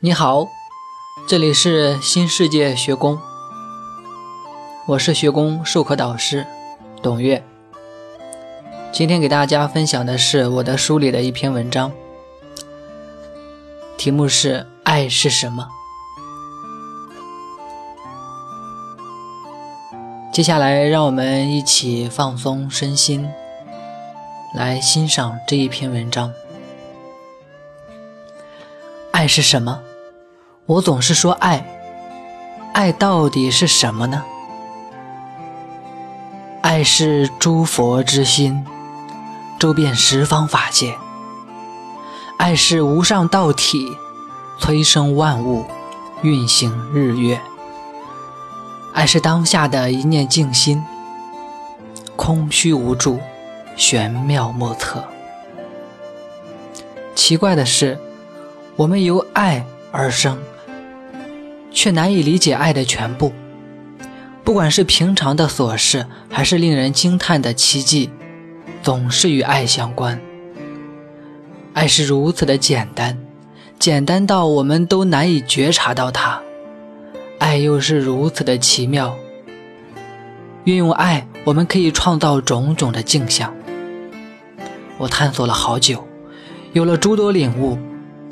[0.00, 0.46] 你好，
[1.26, 3.18] 这里是新世界学宫，
[4.86, 6.46] 我是学宫授课导师
[7.02, 7.42] 董月。
[8.92, 11.90] 今天给大家分享的是我的书里的一篇文章，
[13.96, 15.66] 题目是《爱是什么》。
[20.32, 23.28] 接下来，让我们一起放松身心，
[24.54, 26.32] 来欣赏这一篇文章。
[29.10, 29.82] 爱是什么？
[30.68, 31.64] 我总是说爱，
[32.74, 34.22] 爱到底是什么呢？
[36.60, 38.66] 爱是诸佛之心，
[39.58, 40.92] 周遍十方法界；
[42.36, 43.96] 爱是无上道体，
[44.60, 45.64] 催生万物，
[46.20, 47.38] 运行日月；
[48.92, 50.84] 爱是当下的一念静心，
[52.14, 53.18] 空虚无助，
[53.74, 55.02] 玄妙莫测。
[57.14, 57.98] 奇怪的是，
[58.76, 60.38] 我们由爱而生。
[61.70, 63.32] 却难以理解爱的全部，
[64.42, 68.10] 不管是平常的琐事，还是令人惊叹的奇迹，
[68.82, 70.20] 总是与爱相关。
[71.74, 73.16] 爱是如此的简单，
[73.78, 76.40] 简单到我们都难以觉察到它；
[77.38, 79.14] 爱又是如此的奇妙，
[80.64, 83.54] 运用爱，我们可以创造种种的镜像。
[84.96, 86.04] 我探索了好久，
[86.72, 87.78] 有了诸多领悟，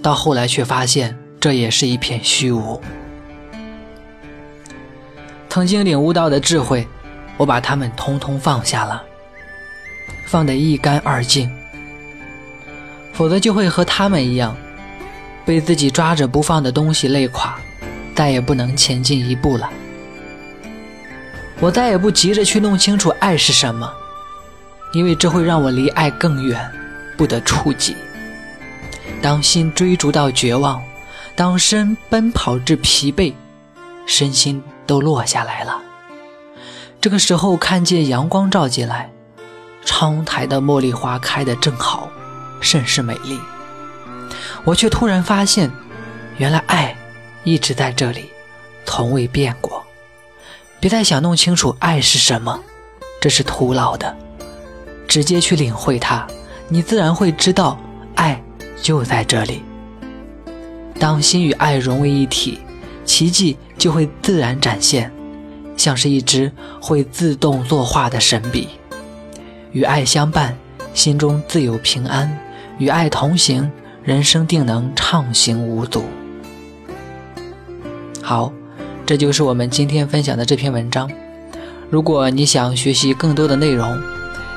[0.00, 2.80] 到后来却发现，这也是一片虚无。
[5.54, 6.84] 曾经领悟到的智慧，
[7.36, 9.00] 我把它们通通放下了，
[10.26, 11.48] 放得一干二净。
[13.12, 14.56] 否则就会和他们一样，
[15.44, 17.54] 被自己抓着不放的东西累垮，
[18.16, 19.70] 再也不能前进一步了。
[21.60, 23.88] 我再也不急着去弄清楚爱是什么，
[24.92, 26.68] 因为这会让我离爱更远，
[27.16, 27.94] 不得触及。
[29.22, 30.82] 当心追逐到绝望，
[31.36, 33.32] 当身奔跑至疲惫，
[34.06, 34.62] 身心。
[34.86, 35.80] 都落下来了。
[37.00, 39.10] 这个时候，看见阳光照进来，
[39.82, 42.10] 窗台的茉莉花开得正好，
[42.60, 43.40] 甚是美丽。
[44.64, 45.70] 我却突然发现，
[46.36, 46.94] 原来爱
[47.44, 48.30] 一直在这里，
[48.84, 49.82] 从未变过。
[50.80, 52.60] 别再想弄清楚爱是什么，
[53.22, 54.14] 这是徒劳的。
[55.08, 56.26] 直接去领会它，
[56.68, 57.78] 你自然会知道，
[58.16, 58.42] 爱
[58.82, 59.62] 就在这里。
[61.00, 62.60] 当心与爱融为一体。
[63.14, 65.08] 奇迹就会自然展现，
[65.76, 68.66] 像是一支会自动作画的神笔。
[69.70, 70.58] 与爱相伴，
[70.94, 72.28] 心中自有平安；
[72.76, 73.70] 与爱同行，
[74.02, 76.02] 人生定能畅行无阻。
[78.20, 78.52] 好，
[79.06, 81.08] 这就是我们今天分享的这篇文章。
[81.90, 83.96] 如果你想学习更多的内容，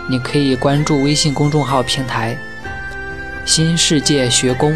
[0.10, 2.36] 你可以关注微信公众号平台
[3.46, 4.76] “新世界学宫”，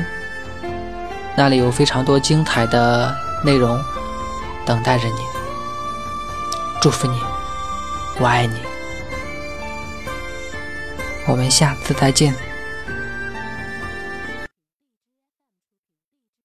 [1.36, 3.31] 那里有非常多精彩的。
[3.44, 3.84] 内容
[4.66, 5.22] 等待着你，
[6.80, 7.20] 祝福你，
[8.20, 8.60] 我爱你，
[11.28, 12.51] 我们下次再见。